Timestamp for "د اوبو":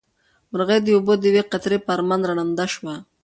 0.83-1.13